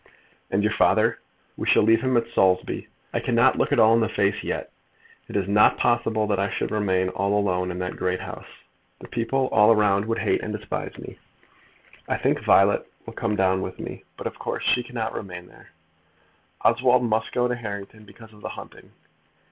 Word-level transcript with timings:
"And 0.49 0.63
your 0.63 0.71
father?" 0.71 1.19
"We 1.55 1.67
shall 1.67 1.83
leave 1.83 2.01
him 2.01 2.17
at 2.17 2.27
Saulsby. 2.29 2.87
I 3.13 3.19
cannot 3.19 3.59
look 3.59 3.71
it 3.71 3.77
all 3.79 3.93
in 3.93 3.99
the 3.99 4.09
face 4.09 4.43
yet. 4.43 4.71
It 5.27 5.35
is 5.35 5.47
not 5.47 5.77
possible 5.77 6.25
that 6.25 6.39
I 6.39 6.49
should 6.49 6.71
remain 6.71 7.09
all 7.09 7.37
alone 7.37 7.69
in 7.69 7.77
that 7.77 7.97
great 7.97 8.21
house. 8.21 8.47
The 8.99 9.07
people 9.07 9.45
all 9.51 9.71
around 9.71 10.05
would 10.05 10.17
hate 10.17 10.41
and 10.41 10.57
despise 10.57 10.97
me. 10.97 11.19
I 12.07 12.17
think 12.17 12.39
Violet 12.43 12.91
will 13.05 13.13
come 13.13 13.35
down 13.35 13.61
with 13.61 13.79
me, 13.79 14.03
but 14.17 14.25
of 14.25 14.39
course 14.39 14.63
she 14.63 14.81
cannot 14.81 15.13
remain 15.13 15.45
there. 15.45 15.69
Oswald 16.61 17.03
must 17.03 17.31
go 17.31 17.47
to 17.47 17.53
Harrington 17.53 18.03
because 18.03 18.33
of 18.33 18.41
the 18.41 18.49
hunting. 18.49 18.93